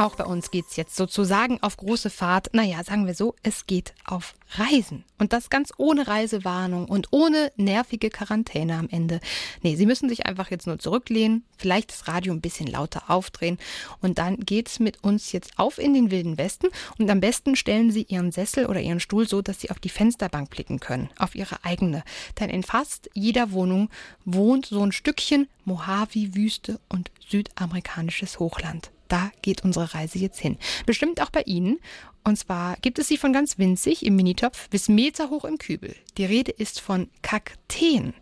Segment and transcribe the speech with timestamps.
[0.00, 2.54] Auch bei uns geht's jetzt sozusagen auf große Fahrt.
[2.54, 5.04] Naja, sagen wir so, es geht auf Reisen.
[5.18, 9.20] Und das ganz ohne Reisewarnung und ohne nervige Quarantäne am Ende.
[9.60, 13.58] Nee, Sie müssen sich einfach jetzt nur zurücklehnen, vielleicht das Radio ein bisschen lauter aufdrehen
[14.00, 17.92] und dann geht's mit uns jetzt auf in den Wilden Westen und am besten stellen
[17.92, 21.34] Sie Ihren Sessel oder Ihren Stuhl so, dass Sie auf die Fensterbank blicken können, auf
[21.34, 22.04] Ihre eigene.
[22.40, 23.90] Denn in fast jeder Wohnung
[24.24, 30.56] wohnt so ein Stückchen Mojave-Wüste und südamerikanisches Hochland da geht unsere Reise jetzt hin.
[30.86, 31.78] Bestimmt auch bei Ihnen.
[32.22, 35.96] Und zwar gibt es sie von ganz winzig im Minitopf bis meterhoch im Kübel.
[36.18, 38.12] Die Rede ist von Kakteen.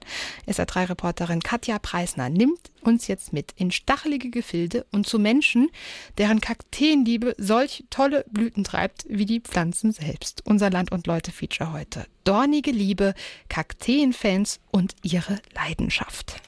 [0.46, 5.68] SA3-Reporterin Katja Preisner nimmt uns jetzt mit in stachelige Gefilde und zu Menschen,
[6.16, 10.42] deren Kakteenliebe solch tolle Blüten treibt wie die Pflanzen selbst.
[10.44, 12.06] Unser Land- und Leute-Feature heute.
[12.22, 13.14] Dornige Liebe,
[13.48, 16.47] Kakteenfans und ihre Leidenschaft.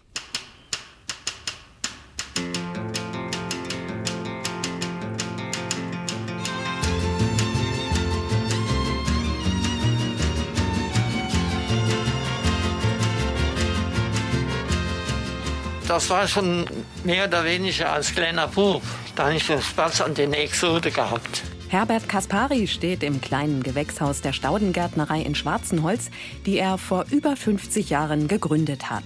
[15.90, 16.66] Das war schon
[17.02, 18.80] mehr oder weniger als kleiner Bub.
[19.16, 21.42] Da habe ich Spaß an den Exode gehabt.
[21.70, 26.10] Herbert Kaspari steht im kleinen Gewächshaus der Staudengärtnerei in Schwarzenholz,
[26.44, 29.04] die er vor über 50 Jahren gegründet hat.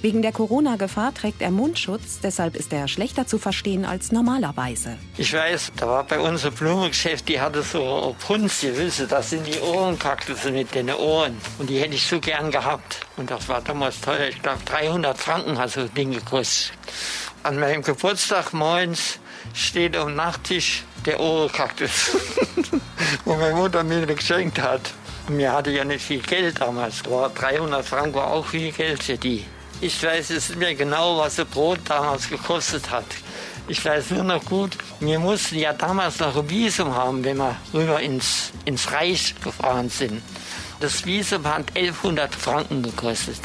[0.00, 4.96] Wegen der Corona-Gefahr trägt er Mundschutz, deshalb ist er schlechter zu verstehen als normalerweise.
[5.16, 9.44] Ich weiß, da war bei uns ein Blumengeschäft, die hatte so Punze, wissen das sind
[9.48, 11.36] die Ohrenkaktusse mit den Ohren.
[11.58, 13.00] Und die hätte ich so gern gehabt.
[13.16, 16.74] Und das war damals teuer, ich glaube 300 Franken hat so ein Ding gekostet.
[17.42, 19.18] An meinem Geburtstag morgens
[19.52, 22.16] steht am Nachttisch der Ohrenkaktus,
[23.24, 24.92] wo meine Mutter mir geschenkt hat.
[25.28, 27.02] Mir hatte ja nicht viel Geld damals.
[27.06, 29.44] Aber 300 Franken war auch viel Geld für die.
[29.80, 33.06] Ich weiß es mir genau, was das Brot damals gekostet hat.
[33.66, 37.56] Ich weiß nur noch gut, wir mussten ja damals noch ein Visum haben, wenn wir
[37.72, 40.22] rüber ins, ins Reich gefahren sind.
[40.80, 43.40] Das Visum hat 1100 Franken gekostet.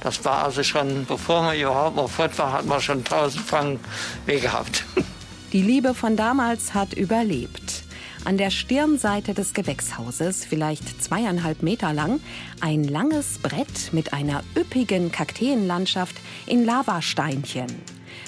[0.00, 3.84] Das war also schon, bevor man überhaupt mal fort war, hat man schon 1000 Franken
[4.26, 4.84] weg gehabt.
[5.52, 7.84] Die Liebe von damals hat überlebt.
[8.24, 12.20] An der Stirnseite des Gewächshauses, vielleicht zweieinhalb Meter lang,
[12.62, 17.66] ein langes Brett mit einer üppigen Kakteenlandschaft in Lavasteinchen.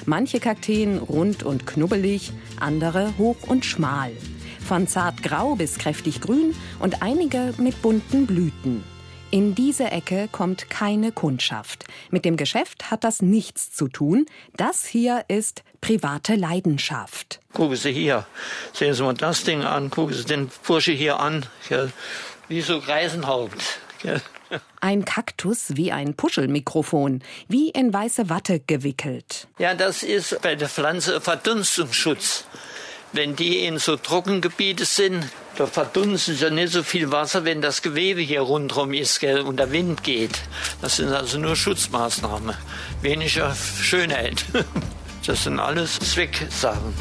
[0.05, 2.31] Manche Kakteen rund und knubbelig,
[2.61, 4.13] andere hoch und schmal.
[4.61, 8.85] Von zart grau bis kräftig grün und einige mit bunten Blüten.
[9.35, 11.87] In diese Ecke kommt keine Kundschaft.
[12.11, 14.27] Mit dem Geschäft hat das nichts zu tun.
[14.57, 17.41] Das hier ist private Leidenschaft.
[17.53, 18.27] Gucken Sie hier,
[18.73, 21.45] sehen Sie mal das Ding an, gucken Sie den Bursche hier an,
[22.49, 23.81] wie so Greisenhaupt.
[24.81, 29.47] Ein Kaktus wie ein Puschelmikrofon, wie in weiße Watte gewickelt.
[29.59, 32.45] Ja, das ist bei der Pflanze Verdunstungsschutz.
[33.13, 35.25] Wenn die in so Trockengebiete sind,
[35.57, 39.59] da verdunsten ja nicht so viel Wasser, wenn das Gewebe hier rundherum ist gell, und
[39.59, 40.41] der Wind geht.
[40.81, 42.57] Das sind also nur Schutzmaßnahmen.
[43.03, 44.45] Weniger Schönheit.
[45.27, 46.95] Das sind alles Zwecksachen.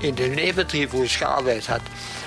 [0.00, 1.84] In dem Nähbetrieb, wo ich gearbeitet habe,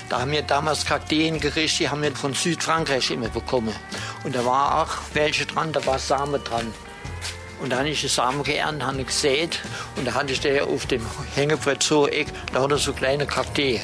[0.08, 3.74] da haben wir damals Kakteen gerichtet, die haben wir von Südfrankreich immer bekommen.
[4.24, 6.74] Und da war auch welche dran, da war Same dran.
[7.60, 9.60] Und da habe ich die Samen geerntet, habe gesät
[9.96, 11.02] und da hatte ich da auf dem
[11.34, 13.80] Hängebrett so Eck, da hat er so kleine Kakteen.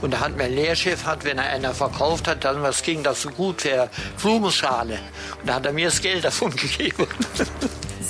[0.00, 3.22] Und da hat mein Lehrchef, hat, wenn er einer verkauft hat, dann was ging das
[3.22, 4.98] so gut für Blumenschale.
[5.40, 7.06] Und da hat er mir das Geld davon gegeben.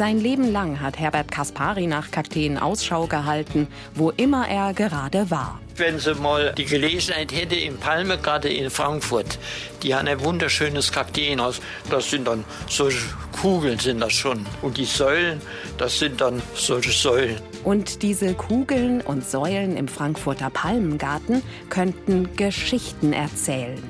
[0.00, 5.60] Sein Leben lang hat Herbert Kaspari nach Kakteen Ausschau gehalten, wo immer er gerade war.
[5.76, 9.38] Wenn sie mal die Gelegenheit hätte im Palmegarten in Frankfurt,
[9.82, 11.60] die haben ein wunderschönes Kakteenhaus.
[11.90, 13.02] Das sind dann solche
[13.42, 14.46] Kugeln sind das schon.
[14.62, 15.42] Und die Säulen,
[15.76, 17.36] das sind dann solche Säulen.
[17.64, 23.82] Und diese Kugeln und Säulen im Frankfurter Palmengarten könnten Geschichten erzählen.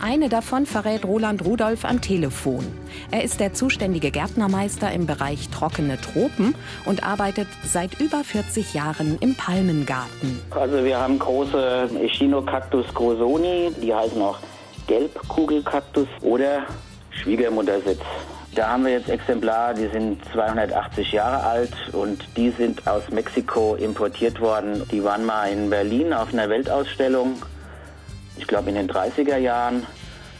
[0.00, 2.64] Eine davon verrät Roland Rudolph am Telefon.
[3.10, 6.54] Er ist der zuständige Gärtnermeister im Bereich trockene Tropen
[6.84, 10.40] und arbeitet seit über 40 Jahren im Palmengarten.
[10.50, 14.38] Also wir haben große Echinocactus grosoni, die heißen auch
[14.86, 16.64] Gelbkugelkaktus oder
[17.10, 18.02] Schwiegermuttersitz.
[18.54, 23.74] Da haben wir jetzt Exemplare, die sind 280 Jahre alt und die sind aus Mexiko
[23.74, 24.82] importiert worden.
[24.92, 27.34] Die waren mal in Berlin auf einer Weltausstellung
[28.36, 29.86] ich glaube in den 30er Jahren.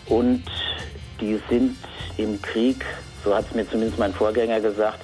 [0.06, 0.44] Und
[1.20, 1.76] die sind
[2.17, 2.85] im Krieg,
[3.25, 5.00] so hat es mir zumindest mein Vorgänger gesagt,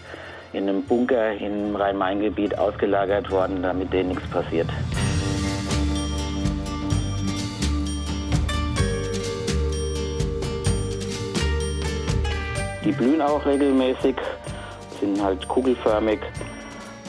[0.53, 4.69] in einem Bunker im Rhein-Main-Gebiet ausgelagert worden, damit denen nichts passiert.
[12.85, 14.17] Die blühen auch regelmäßig,
[15.01, 16.19] sind halt kugelförmig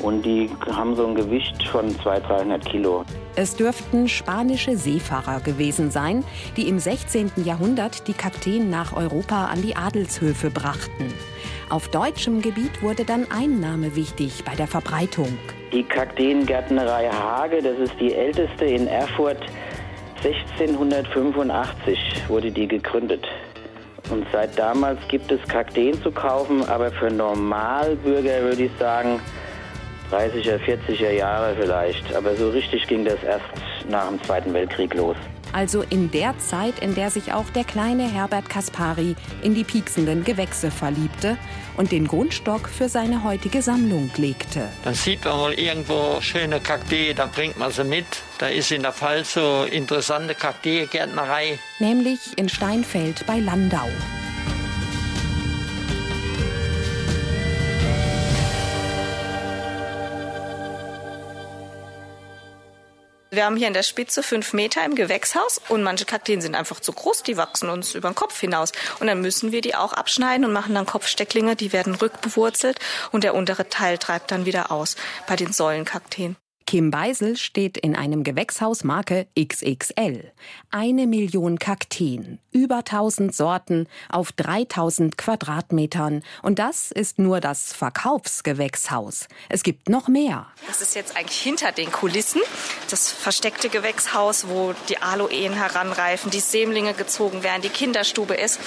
[0.01, 3.03] und die haben so ein Gewicht von 200, 300 Kilo.
[3.35, 6.23] Es dürften spanische Seefahrer gewesen sein,
[6.57, 7.31] die im 16.
[7.45, 11.13] Jahrhundert die Kakteen nach Europa an die Adelshöfe brachten.
[11.69, 15.37] Auf deutschem Gebiet wurde dann ein Name wichtig bei der Verbreitung.
[15.71, 19.37] Die Kakteengärtnerei Hage, das ist die älteste in Erfurt.
[20.23, 23.25] 1685 wurde die gegründet.
[24.09, 29.21] Und seit damals gibt es Kakteen zu kaufen, aber für Normalbürger würde ich sagen,
[30.11, 32.13] 30er, 40er Jahre vielleicht.
[32.13, 33.45] Aber so richtig ging das erst
[33.89, 35.15] nach dem Zweiten Weltkrieg los.
[35.53, 40.23] Also in der Zeit, in der sich auch der kleine Herbert Kaspari in die pieksenden
[40.23, 41.37] Gewächse verliebte
[41.77, 44.69] und den Grundstock für seine heutige Sammlung legte.
[44.83, 48.05] Dann sieht man mal irgendwo schöne Kaktee, dann bringt man sie mit.
[48.39, 51.59] Da ist in der Pfalz so interessante Kakteegärtnerei.
[51.79, 53.87] Nämlich in Steinfeld bei Landau.
[63.33, 66.81] Wir haben hier in der Spitze fünf Meter im Gewächshaus und manche Kakteen sind einfach
[66.81, 68.73] zu groß, die wachsen uns über den Kopf hinaus.
[68.99, 72.79] Und dann müssen wir die auch abschneiden und machen dann Kopfstecklinge, die werden rückbewurzelt
[73.13, 74.97] und der untere Teil treibt dann wieder aus
[75.27, 76.35] bei den Säulenkakteen.
[76.71, 80.31] Kim Beisel steht in einem Gewächshaus Marke XXL.
[80.69, 86.23] Eine Million Kakteen, über 1000 Sorten auf 3000 Quadratmetern.
[86.41, 89.27] Und das ist nur das Verkaufsgewächshaus.
[89.49, 90.47] Es gibt noch mehr.
[90.65, 92.39] Das ist jetzt eigentlich hinter den Kulissen.
[92.89, 98.61] Das versteckte Gewächshaus, wo die Aloen heranreifen, die Sämlinge gezogen werden, die Kinderstube ist.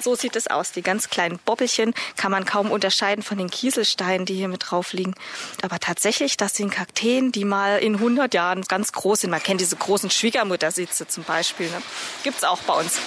[0.00, 0.72] So sieht es aus.
[0.72, 4.92] Die ganz kleinen Bobbelchen kann man kaum unterscheiden von den Kieselsteinen, die hier mit drauf
[4.92, 5.14] liegen.
[5.62, 9.30] Aber tatsächlich, das sind Kakteen, die mal in 100 Jahren ganz groß sind.
[9.30, 11.68] Man kennt diese großen Schwiegermuttersitze zum Beispiel.
[11.68, 11.82] Ne?
[12.22, 12.98] Gibt es auch bei uns.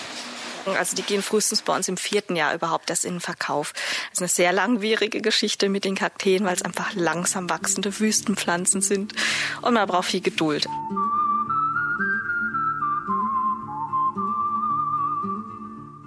[0.65, 3.73] Also die gehen frühestens bei uns im vierten Jahr überhaupt erst in den Verkauf.
[3.73, 8.81] Das ist eine sehr langwierige Geschichte mit den Kakteen, weil es einfach langsam wachsende Wüstenpflanzen
[8.81, 9.13] sind.
[9.61, 10.67] Und man braucht viel Geduld.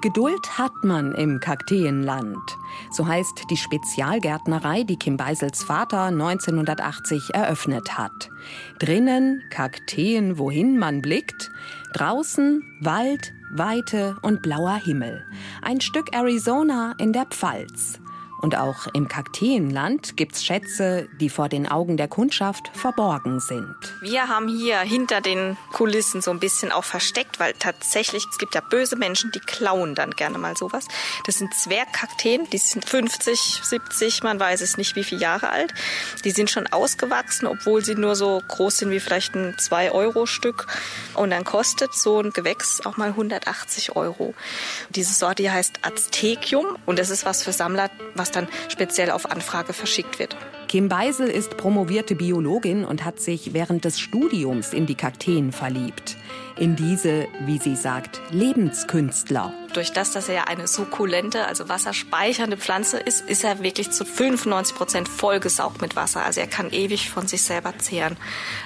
[0.04, 2.58] Geduld hat man im Kakteenland.
[2.90, 8.28] So heißt die Spezialgärtnerei, die Kim Beisels Vater 1980 eröffnet hat.
[8.80, 11.50] Drinnen Kakteen, wohin man blickt.
[11.94, 15.24] Draußen Wald, Weite und blauer Himmel.
[15.62, 17.98] Ein Stück Arizona in der Pfalz.
[18.44, 23.74] Und auch im Kakteenland gibt's Schätze, die vor den Augen der Kundschaft verborgen sind.
[24.02, 28.54] Wir haben hier hinter den Kulissen so ein bisschen auch versteckt, weil tatsächlich, es gibt
[28.54, 30.88] ja böse Menschen, die klauen dann gerne mal sowas.
[31.24, 35.72] Das sind Zwergkakteen, die sind 50, 70, man weiß es nicht, wie viele Jahre alt.
[36.26, 40.66] Die sind schon ausgewachsen, obwohl sie nur so groß sind wie vielleicht ein 2-Euro-Stück.
[41.14, 44.34] Und dann kostet so ein Gewächs auch mal 180 Euro.
[44.90, 49.30] Diese Sorte hier heißt Aztekium und das ist was für Sammler, was dann speziell auf
[49.30, 50.36] Anfrage verschickt wird.
[50.68, 56.16] Kim Beisel ist promovierte Biologin und hat sich während des Studiums in die Kakteen verliebt.
[56.56, 59.52] In diese, wie sie sagt, Lebenskünstler.
[59.72, 64.04] Durch das, dass er ja eine sukkulente, also wasserspeichernde Pflanze ist, ist er wirklich zu
[64.04, 66.24] 95 Prozent vollgesaugt mit Wasser.
[66.24, 68.16] Also er kann ewig von sich selber zehren.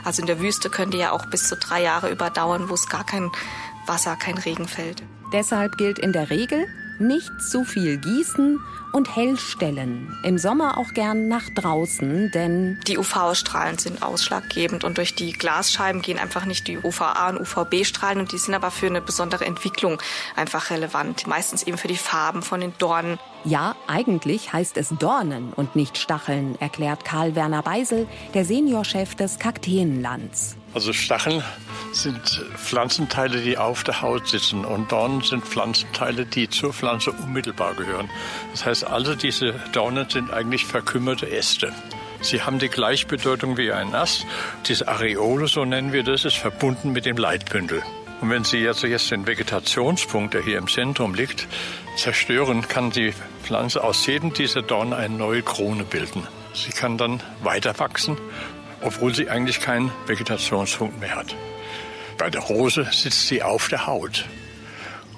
[0.05, 2.89] Also in der Wüste können die ja auch bis zu drei Jahre überdauern, wo es
[2.89, 3.31] gar kein
[3.87, 5.03] Wasser, kein Regen fällt.
[5.33, 6.67] Deshalb gilt in der Regel,
[7.01, 8.59] nicht zu viel gießen
[8.93, 10.17] und hell stellen.
[10.23, 16.03] Im Sommer auch gern nach draußen, denn die UV-Strahlen sind ausschlaggebend und durch die Glasscheiben
[16.03, 20.01] gehen einfach nicht die UVA und UVB-Strahlen und die sind aber für eine besondere Entwicklung
[20.37, 21.27] einfach relevant.
[21.27, 23.19] Meistens eben für die Farben von den Dornen.
[23.45, 29.39] Ja, eigentlich heißt es Dornen und nicht Stacheln, erklärt Karl Werner Beisel, der Seniorchef des
[29.39, 30.57] Kakteenlands.
[30.79, 31.43] Also Stacheln
[31.91, 37.75] sind Pflanzenteile, die auf der Haut sitzen und Dornen sind Pflanzenteile, die zur Pflanze unmittelbar
[37.75, 38.09] gehören.
[38.53, 41.73] Das heißt, alle diese Dornen sind eigentlich verkümmerte Äste.
[42.21, 44.25] Sie haben die Gleichbedeutung wie ein Ast.
[44.69, 47.83] Diese Areole, so nennen wir das, ist verbunden mit dem Leitbündel.
[48.21, 51.49] Und wenn Sie jetzt, jetzt den Vegetationspunkt, der hier im Zentrum liegt,
[51.97, 56.25] zerstören, kann die Pflanze aus jedem dieser Dornen eine neue Krone bilden.
[56.55, 58.17] Sie kann dann weiter wachsen,
[58.83, 61.35] obwohl sie eigentlich keinen Vegetationspunkt mehr hat.
[62.17, 64.27] Bei der Rose sitzt sie auf der Haut.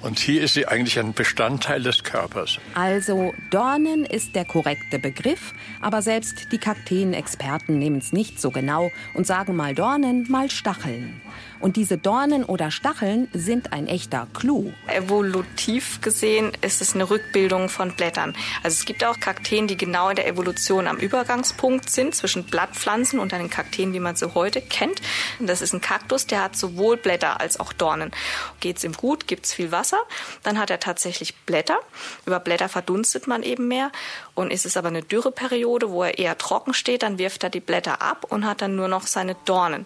[0.01, 2.59] Und hier ist sie eigentlich ein Bestandteil des Körpers.
[2.73, 8.89] Also Dornen ist der korrekte Begriff, aber selbst die Kakteen-Experten nehmen es nicht so genau
[9.13, 11.21] und sagen mal Dornen, mal Stacheln.
[11.59, 14.73] Und diese Dornen oder Stacheln sind ein echter Clou.
[14.87, 18.35] Evolutiv gesehen ist es eine Rückbildung von Blättern.
[18.63, 23.19] Also es gibt auch Kakteen, die genau in der Evolution am Übergangspunkt sind zwischen Blattpflanzen
[23.19, 25.01] und den Kakteen, wie man sie heute kennt.
[25.39, 28.11] Das ist ein Kaktus, der hat sowohl Blätter als auch Dornen.
[28.59, 29.99] Geht es ihm gut, gibt es viel Wasser,
[30.43, 31.79] dann hat er tatsächlich Blätter.
[32.25, 33.91] Über Blätter verdunstet man eben mehr.
[34.33, 37.59] Und ist es aber eine Dürreperiode, wo er eher trocken steht, dann wirft er die
[37.59, 39.85] Blätter ab und hat dann nur noch seine Dornen.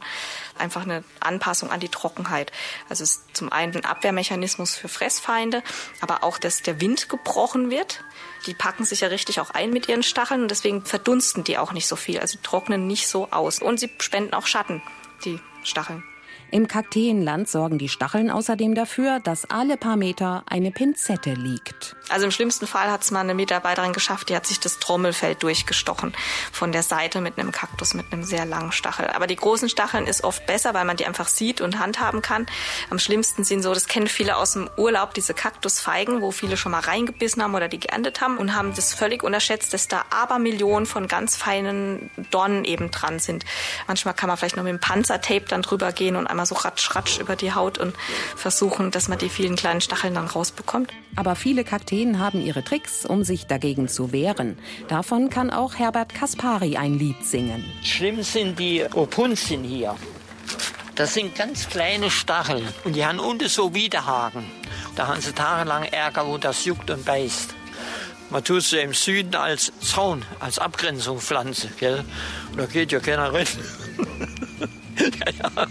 [0.58, 1.04] Einfach eine
[1.46, 2.52] Anpassung an die Trockenheit.
[2.90, 5.62] Also es ist zum einen ein Abwehrmechanismus für Fressfeinde,
[6.02, 8.04] aber auch, dass der Wind gebrochen wird.
[8.48, 11.72] Die packen sich ja richtig auch ein mit ihren Stacheln und deswegen verdunsten die auch
[11.72, 12.20] nicht so viel.
[12.20, 13.60] Also trocknen nicht so aus.
[13.60, 14.82] Und sie spenden auch Schatten,
[15.24, 16.04] die Stacheln.
[16.52, 21.96] Im Kakteenland sorgen die Stacheln außerdem dafür, dass alle paar Meter eine Pinzette liegt.
[22.10, 25.36] Also im schlimmsten Fall hat es mal eine Mitarbeiterin geschafft, die hat sich das Trommelfell
[25.36, 26.14] durchgestochen
[26.52, 29.08] von der Seite mit einem Kaktus mit einem sehr langen Stachel.
[29.08, 32.46] Aber die großen Stacheln ist oft besser, weil man die einfach sieht und handhaben kann.
[32.90, 36.72] Am schlimmsten sind so, das kennen viele aus dem Urlaub, diese Kaktusfeigen, wo viele schon
[36.72, 40.86] mal reingebissen haben oder die geerntet haben und haben das völlig unterschätzt, dass da Abermillionen
[40.86, 43.46] von ganz feinen Dornen eben dran sind.
[43.88, 46.94] Manchmal kann man vielleicht noch mit dem Panzertape dann drüber gehen und einmal so ratsch,
[46.96, 47.96] ratsch über die Haut und
[48.36, 50.92] versuchen, dass man die vielen kleinen Stacheln dann rausbekommt.
[51.16, 54.58] Aber viele Kakteen haben ihre Tricks, um sich dagegen zu wehren.
[54.90, 57.64] Davon kann auch Herbert Kaspari ein Lied singen.
[57.84, 59.96] Schlimm sind die Opunzien hier.
[60.96, 64.46] Das sind ganz kleine Stacheln und die haben unten so Widerhaken.
[64.96, 67.54] Da haben sie tagelang Ärger, wo das juckt und beißt.
[68.30, 71.72] Man tut sie im Süden als Zaun, als Abgrenzung pflanzen.
[71.80, 72.04] Gell?
[72.52, 73.48] Und da geht ja keiner rein.
[74.98, 75.68] ja, ja.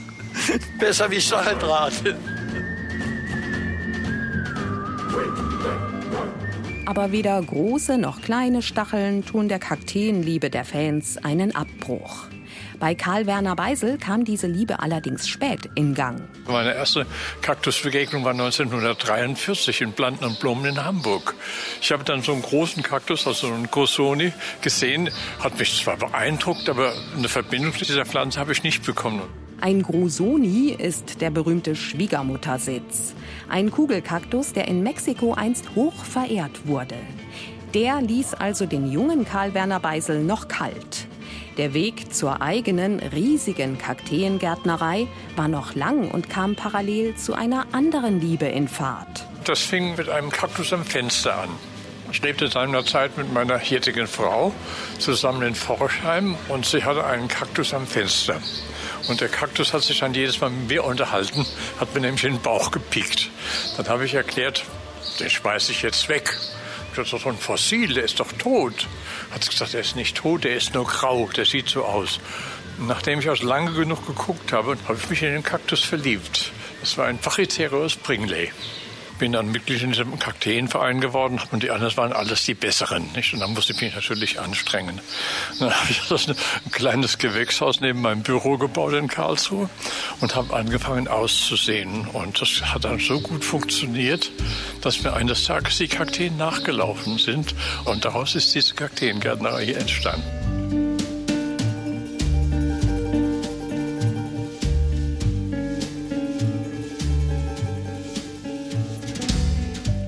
[0.79, 1.93] Besser wie Stacheldraht.
[6.87, 12.27] Aber weder große noch kleine Stacheln tun der Kakteenliebe der Fans einen Abbruch.
[12.79, 16.21] Bei Karl Werner Beisel kam diese Liebe allerdings spät in Gang.
[16.47, 17.07] Meine erste
[17.41, 21.35] Kaktusbegegnung war 1943 in Planten und Blumen in Hamburg.
[21.81, 25.09] Ich habe dann so einen großen Kaktus, also einen Gosoni, gesehen.
[25.41, 29.23] Hat mich zwar beeindruckt, aber eine Verbindung zu dieser Pflanze habe ich nicht bekommen.
[29.61, 33.14] Ein Grusoni ist der berühmte Schwiegermuttersitz.
[33.49, 36.96] Ein Kugelkaktus, der in Mexiko einst hoch verehrt wurde.
[37.73, 41.06] Der ließ also den jungen Karl Werner Beisel noch kalt.
[41.56, 45.06] Der Weg zur eigenen riesigen Kakteengärtnerei
[45.37, 49.26] war noch lang und kam parallel zu einer anderen Liebe in Fahrt.
[49.44, 51.50] Das fing mit einem Kaktus am Fenster an.
[52.11, 54.52] Ich lebte seinerzeit mit meiner jetzigen Frau
[54.99, 58.40] zusammen in Forchheim und sie hatte einen Kaktus am Fenster.
[59.08, 61.44] Und der Kaktus hat sich dann jedes Mal mit mir unterhalten,
[61.78, 63.30] hat mir nämlich den Bauch gepiekt.
[63.76, 64.64] Dann habe ich erklärt,
[65.20, 66.37] den schmeiße ich jetzt weg.
[66.96, 68.87] Das ist doch ein Fossil, der ist doch tot.
[69.30, 72.20] Hat gesagt, er ist nicht tot, der ist nur grau, der sieht so aus.
[72.78, 76.52] Nachdem ich also lange genug geguckt habe, habe ich mich in den Kaktus verliebt.
[76.80, 78.52] Das war ein Pachycereus Bringley
[79.18, 83.11] bin dann Mitglied in diesem Kakteenverein geworden und die anderen waren alles die Besseren.
[83.14, 83.33] Nicht?
[83.33, 85.00] Und dann musste ich mich natürlich anstrengen.
[85.59, 86.37] dann habe ich das ein
[86.71, 89.68] kleines Gewächshaus neben meinem Büro gebaut in Karlsruhe
[90.21, 92.06] und habe angefangen auszusehen.
[92.09, 94.30] Und das hat dann so gut funktioniert,
[94.80, 97.54] dass mir eines Tages die Kakteen nachgelaufen sind
[97.85, 100.44] und daraus ist diese Kakteengärtnerei entstanden.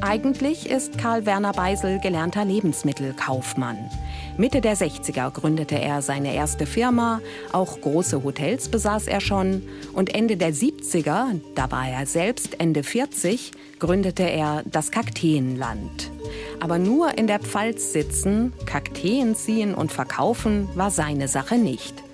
[0.08, 3.90] Eigentlich ist Karl Werner Beisel gelernter Lebensmittelkaufmann.
[4.36, 7.20] Mitte der 60er gründete er seine erste Firma,
[7.52, 9.62] auch große Hotels besaß er schon
[9.94, 16.12] und Ende der 70er, da war er selbst Ende 40, gründete er das Kakteenland.
[16.60, 22.05] Aber nur in der Pfalz sitzen, Kakteen ziehen und verkaufen war seine Sache nicht.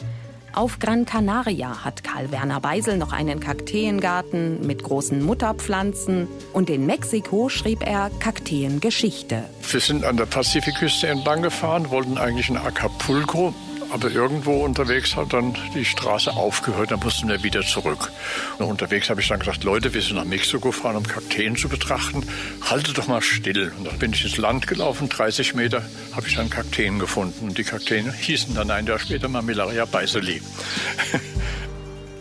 [0.55, 6.85] Auf Gran Canaria hat Karl Werner Beisel noch einen Kakteengarten mit großen Mutterpflanzen und in
[6.85, 9.45] Mexiko schrieb er Kakteengeschichte.
[9.71, 13.55] Wir sind an der Pazifikküste entlang gefahren, wollten eigentlich in Acapulco
[13.93, 18.11] aber irgendwo unterwegs hat dann die Straße aufgehört, dann mussten wir wieder zurück.
[18.59, 21.69] Und unterwegs habe ich dann gesagt, Leute, wir sind nach Mexiko gefahren, um Kakteen zu
[21.69, 22.27] betrachten.
[22.63, 23.73] Haltet doch mal still.
[23.79, 25.83] Und dann bin ich ins Land gelaufen, 30 Meter,
[26.15, 27.49] habe ich dann Kakteen gefunden.
[27.49, 30.41] Und die Kakteen hießen dann ein Jahr später Mamillaria Beiseli.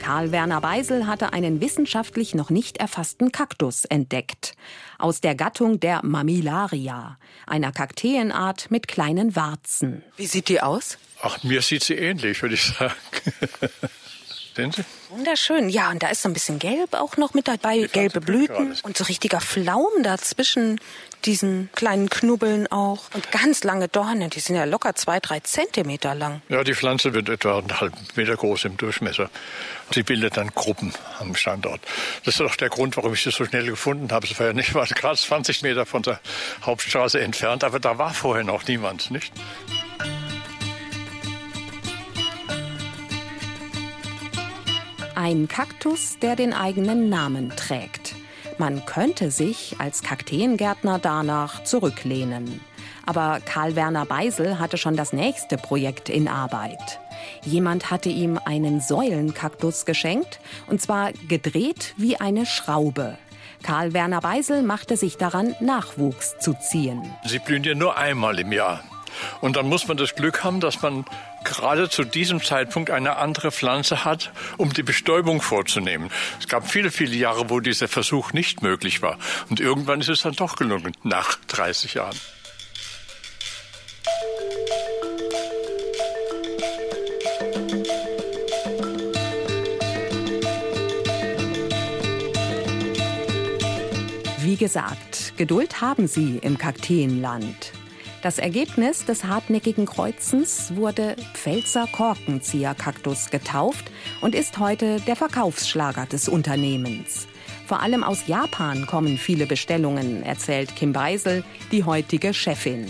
[0.02, 4.56] Karl Werner Beisel hatte einen wissenschaftlich noch nicht erfassten Kaktus entdeckt.
[4.98, 10.02] Aus der Gattung der Mamillaria, einer Kakteenart mit kleinen Warzen.
[10.18, 10.98] Wie sieht die aus?
[11.22, 12.96] Ach, mir sieht sie ähnlich, würde ich sagen.
[14.56, 14.84] Sehen Sie?
[15.10, 15.70] Wunderschön.
[15.70, 18.98] Ja, und da ist so ein bisschen Gelb auch noch mit dabei, gelbe Blüten und
[18.98, 20.80] so richtiger Flaum dazwischen
[21.26, 23.04] diesen kleinen Knubbeln auch.
[23.14, 26.42] Und ganz lange Dornen, die sind ja locker zwei, drei Zentimeter lang.
[26.50, 29.30] Ja, die Pflanze wird etwa einen halben Meter groß im Durchmesser.
[29.94, 31.82] Sie bildet dann Gruppen am Standort.
[32.24, 34.26] Das ist auch der Grund, warum ich sie so schnell gefunden habe.
[34.26, 36.20] Es war ja nicht war gerade 20 Meter von der
[36.64, 39.34] Hauptstraße entfernt, aber da war vorher noch niemand, nicht?
[45.16, 48.16] Ein Kaktus, der den eigenen Namen trägt.
[48.58, 52.62] Man könnte sich als Kakteengärtner danach zurücklehnen.
[53.06, 57.01] Aber Karl Werner Beisel hatte schon das nächste Projekt in Arbeit.
[57.44, 63.18] Jemand hatte ihm einen Säulenkaktus geschenkt, und zwar gedreht wie eine Schraube.
[63.64, 67.02] Karl Werner Beisel machte sich daran, Nachwuchs zu ziehen.
[67.26, 68.84] Sie blühen ja nur einmal im Jahr.
[69.42, 71.06] Und dann muss man das Glück haben, dass man
[71.44, 76.10] gerade zu diesem Zeitpunkt eine andere Pflanze hat, um die Bestäubung vorzunehmen.
[76.40, 79.18] Es gab viele, viele Jahre, wo dieser Versuch nicht möglich war.
[79.50, 82.18] Und irgendwann ist es dann doch gelungen, nach 30 Jahren.
[94.62, 97.74] Gesagt, Geduld haben sie im Kakteenland.
[98.22, 103.92] Das Ergebnis des hartnäckigen Kreuzens wurde Pfälzer Korkenzieherkaktus getauft
[104.22, 107.28] und ist heute der Verkaufsschlager des Unternehmens.
[107.66, 112.86] Vor allem aus Japan kommen viele Bestellungen, erzählt Kim Beisel, die heutige Chefin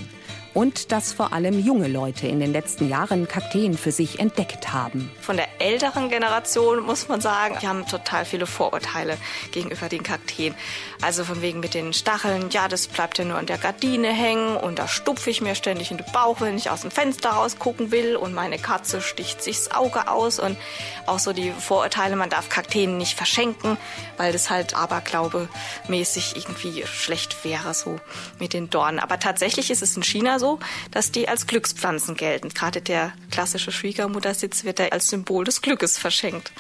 [0.54, 5.12] und dass vor allem junge Leute in den letzten Jahren Kakteen für sich entdeckt haben.
[5.22, 9.18] Von der älteren Generation muss man sagen, die haben total viele Vorurteile
[9.52, 10.56] gegenüber den Kakteen.
[11.02, 14.58] Also von wegen mit den Stacheln, ja, das bleibt ja nur an der Gardine hängen
[14.58, 17.92] und da stupfe ich mir ständig in den Bauch, wenn ich aus dem Fenster rausgucken
[17.92, 20.58] will und meine Katze sticht sich das Auge aus und
[21.06, 23.78] auch so die Vorurteile, man darf Kakteen nicht verschenken,
[24.18, 25.48] weil das halt Aberglaube
[25.88, 28.00] mäßig irgendwie schlecht wäre so
[28.40, 29.00] mit den Dornen.
[29.00, 30.60] Aber tatsächlich ist es in China so,
[30.92, 32.50] dass die als Glückspflanzen gelten.
[32.50, 36.52] Gerade der klassische Schwiegermuttersitz wird da als Symbol des Glückes verschenkt.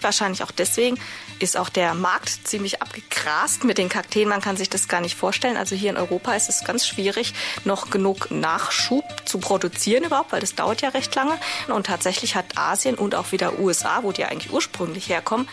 [0.00, 0.98] Wahrscheinlich auch deswegen
[1.40, 4.28] ist auch der Markt ziemlich abgegrast mit den Kakteen.
[4.28, 5.56] Man kann sich das gar nicht vorstellen.
[5.56, 7.34] Also hier in Europa ist es ganz schwierig,
[7.64, 11.36] noch genug Nachschub zu produzieren überhaupt, weil das dauert ja recht lange.
[11.68, 15.48] Und tatsächlich hat Asien und auch wieder USA, wo die eigentlich ursprünglich herkommen,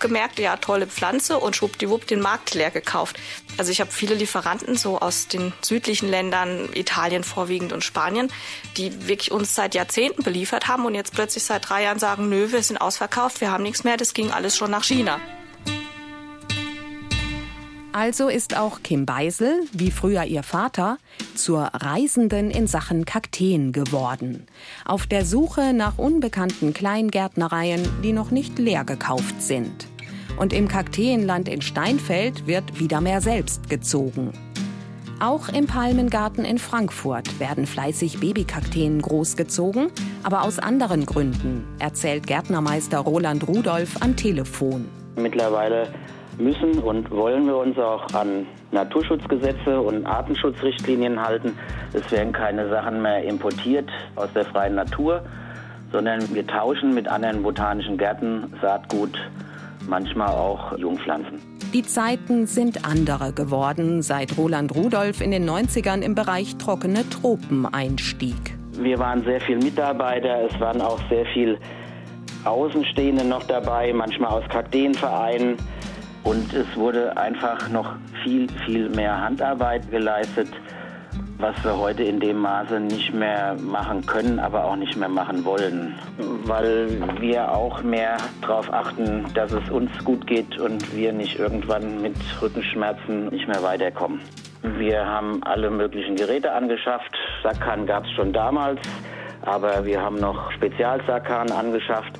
[0.00, 3.18] gemerkt, ja, tolle Pflanze und schwuppdiwupp den Markt leer gekauft.
[3.56, 8.32] Also ich habe viele Lieferanten so aus den südlichen Ländern, Italien vorwiegend und Spanien,
[8.76, 12.52] die wirklich uns seit Jahrzehnten beliefert haben und jetzt plötzlich seit drei Jahren sagen, nö,
[12.52, 15.20] wir sind ausverkauft, wir haben nichts mehr, das ging alles schon nach China.
[17.92, 20.98] Also ist auch Kim Beisel, wie früher ihr Vater,
[21.34, 24.46] zur Reisenden in Sachen Kakteen geworden.
[24.84, 29.89] Auf der Suche nach unbekannten Kleingärtnereien, die noch nicht leer gekauft sind.
[30.38, 34.32] Und im Kakteenland in Steinfeld wird wieder mehr selbst gezogen.
[35.20, 39.90] Auch im Palmengarten in Frankfurt werden fleißig Babykakteen großgezogen,
[40.22, 44.88] aber aus anderen Gründen, erzählt Gärtnermeister Roland Rudolph am Telefon.
[45.16, 45.88] Mittlerweile
[46.38, 51.52] müssen und wollen wir uns auch an Naturschutzgesetze und Artenschutzrichtlinien halten.
[51.92, 55.22] Es werden keine Sachen mehr importiert aus der freien Natur,
[55.92, 59.18] sondern wir tauschen mit anderen botanischen Gärten Saatgut,
[59.90, 61.42] manchmal auch Jungpflanzen.
[61.74, 67.66] Die Zeiten sind andere geworden, seit Roland Rudolph in den 90ern im Bereich trockene Tropen
[67.66, 68.56] einstieg.
[68.72, 71.58] Wir waren sehr viel Mitarbeiter, es waren auch sehr viel
[72.44, 75.56] Außenstehende noch dabei, manchmal aus Kakteenvereinen.
[76.22, 80.48] Und es wurde einfach noch viel, viel mehr Handarbeit geleistet,
[81.40, 85.44] was wir heute in dem Maße nicht mehr machen können, aber auch nicht mehr machen
[85.44, 85.98] wollen.
[86.44, 92.00] Weil wir auch mehr darauf achten, dass es uns gut geht und wir nicht irgendwann
[92.02, 94.20] mit Rückenschmerzen nicht mehr weiterkommen.
[94.62, 97.16] Wir haben alle möglichen Geräte angeschafft.
[97.42, 98.80] Sackhahn gab es schon damals,
[99.42, 102.18] aber wir haben noch Spezialsackhahn angeschafft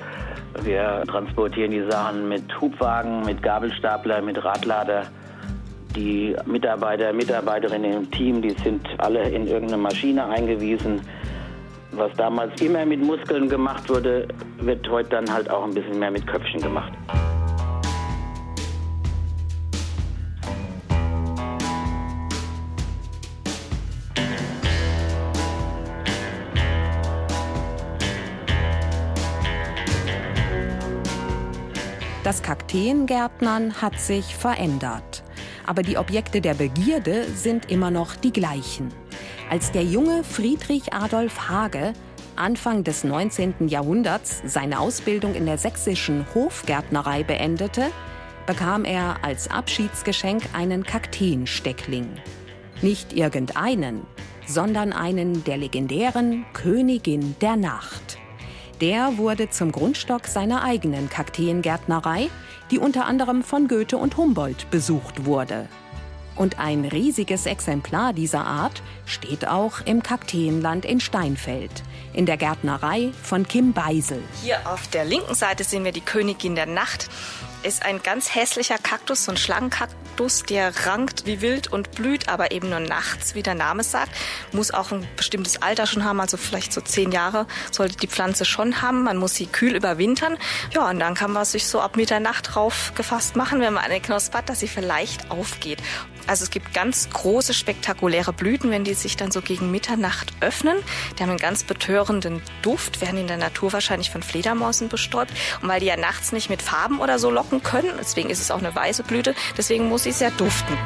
[0.62, 5.04] wir transportieren die Sachen mit Hubwagen, mit Gabelstapler, mit Radlader.
[5.96, 11.00] Die Mitarbeiter, Mitarbeiterinnen im Team, die sind alle in irgendeine Maschine eingewiesen.
[11.92, 14.28] Was damals immer mit Muskeln gemacht wurde,
[14.60, 16.92] wird heute dann halt auch ein bisschen mehr mit Köpfchen gemacht.
[32.22, 35.24] Das Kakteengärtnern hat sich verändert.
[35.70, 38.88] Aber die Objekte der Begierde sind immer noch die gleichen.
[39.50, 41.92] Als der junge Friedrich Adolf Hage
[42.34, 43.68] Anfang des 19.
[43.68, 47.86] Jahrhunderts seine Ausbildung in der sächsischen Hofgärtnerei beendete,
[48.46, 52.08] bekam er als Abschiedsgeschenk einen Kakteensteckling.
[52.82, 54.02] Nicht irgendeinen,
[54.48, 58.18] sondern einen der legendären Königin der Nacht.
[58.80, 62.28] Der wurde zum Grundstock seiner eigenen Kakteengärtnerei,
[62.70, 65.68] die unter anderem von Goethe und Humboldt besucht wurde.
[66.36, 71.82] Und ein riesiges Exemplar dieser Art steht auch im Kakteenland in Steinfeld,
[72.14, 74.22] in der Gärtnerei von Kim Beisel.
[74.42, 77.10] Hier auf der linken Seite sehen wir die Königin der Nacht
[77.62, 82.52] ist ein ganz hässlicher Kaktus, so ein Schlangenkaktus, der rankt wie wild und blüht, aber
[82.52, 84.12] eben nur nachts, wie der Name sagt.
[84.52, 88.44] Muss auch ein bestimmtes Alter schon haben, also vielleicht so zehn Jahre sollte die Pflanze
[88.44, 89.04] schon haben.
[89.04, 90.38] Man muss sie kühl überwintern.
[90.72, 94.00] Ja, und dann kann man sich so ab Mitternacht drauf gefasst machen, wenn man eine
[94.00, 95.78] Knospe hat, dass sie vielleicht aufgeht.
[96.30, 100.76] Also es gibt ganz große, spektakuläre Blüten, wenn die sich dann so gegen Mitternacht öffnen.
[101.18, 105.32] Die haben einen ganz betörenden Duft, werden in der Natur wahrscheinlich von Fledermausen bestäubt.
[105.60, 108.52] Und weil die ja nachts nicht mit Farben oder so locken können, deswegen ist es
[108.52, 110.78] auch eine weiße Blüte, deswegen muss sie sehr duften.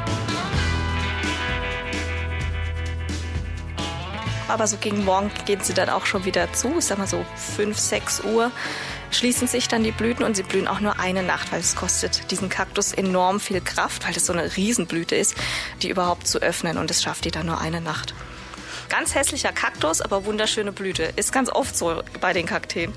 [4.47, 7.23] Aber so gegen Morgen gehen sie dann auch schon wieder zu, ich sag mal so
[7.55, 8.51] 5, 6 Uhr
[9.15, 12.31] schließen sich dann die Blüten und sie blühen auch nur eine Nacht, weil es kostet
[12.31, 15.35] diesen Kaktus enorm viel Kraft, weil das so eine Riesenblüte ist,
[15.81, 18.13] die überhaupt zu öffnen und das schafft die dann nur eine Nacht.
[18.89, 21.11] Ganz hässlicher Kaktus, aber wunderschöne Blüte.
[21.15, 22.93] Ist ganz oft so bei den Kakteen.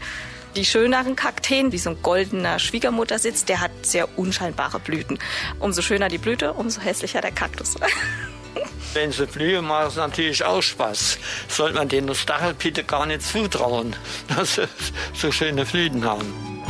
[0.56, 5.18] Die schöneren Kakteen, wie so ein goldener Schwiegermuttersitz, der hat sehr unscheinbare Blüten.
[5.60, 7.76] Umso schöner die Blüte, umso hässlicher der Kaktus.
[9.00, 11.18] Wenn sie blühen, macht es natürlich auch Spaß.
[11.46, 13.94] Sollte man den Stachelpitte gar nicht zutrauen,
[14.36, 14.68] dass sie
[15.14, 16.64] so schöne Blüten haben.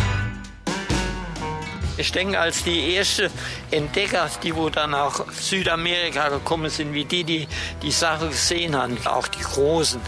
[1.96, 3.30] Ich denke, als die ersten
[3.70, 7.48] Entdecker, die wo dann nach Südamerika gekommen sind, wie die, die
[7.82, 9.98] die Sache gesehen haben, auch die Großen,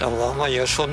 [0.00, 0.90] da waren wir ja schon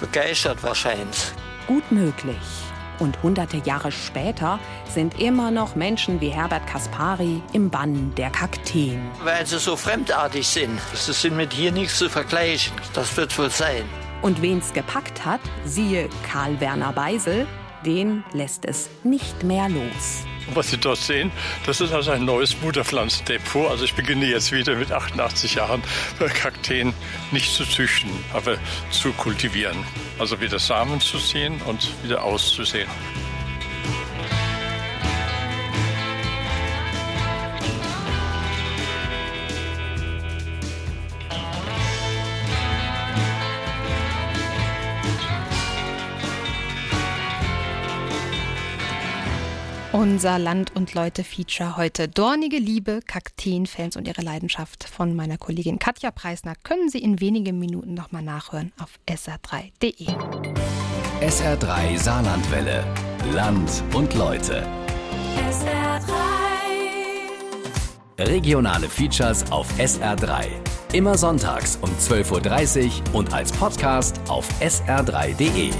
[0.00, 1.30] begeistert wahrscheinlich.
[1.68, 2.61] Gut möglich.
[3.02, 9.10] Und hunderte Jahre später sind immer noch Menschen wie Herbert Kaspari im Bann der Kakteen.
[9.24, 10.80] Weil sie so fremdartig sind.
[10.94, 12.72] Sie sind mit hier nichts zu vergleichen.
[12.94, 13.82] Das wird wohl sein.
[14.22, 17.48] Und wen's gepackt hat, siehe Karl Werner Beisel,
[17.84, 20.24] den lässt es nicht mehr los.
[20.54, 21.30] Was Sie dort sehen,
[21.66, 23.70] das ist also ein neues Mutterpflanzendepot.
[23.70, 25.82] Also ich beginne jetzt wieder mit 88 Jahren
[26.18, 26.92] Kakteen
[27.30, 28.56] nicht zu züchten, aber
[28.90, 29.76] zu kultivieren.
[30.18, 32.88] Also wieder Samen zu ziehen und wieder auszusehen.
[50.02, 52.08] Unser Land und Leute Feature heute.
[52.08, 57.60] Dornige Liebe, Kakteenfans und ihre Leidenschaft von meiner Kollegin Katja Preisner können Sie in wenigen
[57.60, 60.08] Minuten nochmal nachhören auf sr3.de.
[61.20, 62.84] SR3 Saarlandwelle.
[63.32, 64.66] Land und Leute.
[65.38, 66.02] SR3.
[68.18, 70.46] Regionale Features auf SR3.
[70.94, 75.70] Immer sonntags um 12.30 Uhr und als Podcast auf sr3.de.